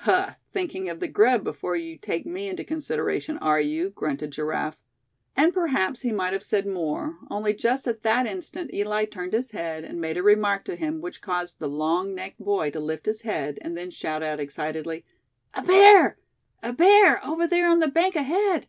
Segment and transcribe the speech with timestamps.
[0.00, 0.34] "Huh!
[0.46, 4.76] thinking of the grub before you take me into consideration, are you?" grunted Giraffe;
[5.34, 9.52] and perhaps he might have said more, only just at that instant Eli turned his
[9.52, 13.06] head and made a remark to him which caused the long necked boy to lift
[13.06, 15.06] his head, and then shout out excitedly:
[15.54, 16.18] "A bear!
[16.62, 17.24] A bear!
[17.24, 18.68] over there on the bank ahead!"